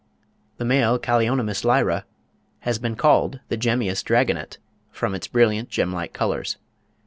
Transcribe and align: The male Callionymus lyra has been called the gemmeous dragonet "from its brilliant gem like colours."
The 0.57 0.65
male 0.65 0.97
Callionymus 0.97 1.63
lyra 1.63 2.05
has 2.61 2.79
been 2.79 2.95
called 2.95 3.39
the 3.49 3.55
gemmeous 3.55 4.01
dragonet 4.01 4.57
"from 4.89 5.13
its 5.13 5.27
brilliant 5.27 5.69
gem 5.69 5.93
like 5.93 6.11
colours." 6.11 6.57